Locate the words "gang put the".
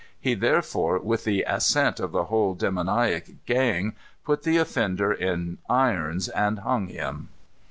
3.45-4.57